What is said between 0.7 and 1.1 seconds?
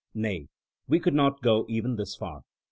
we